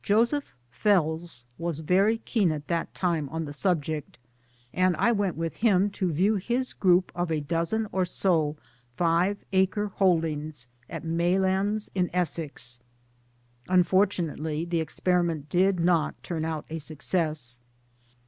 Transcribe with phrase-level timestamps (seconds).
[0.00, 4.16] Joseph Fels was very keen at that time on the subject;
[4.72, 8.56] and I went with him to view his group of a dozen or so
[8.96, 12.78] five acre holdings at May lands in Essex.
[13.68, 17.58] Un fortunately the experiment did not turn out a success.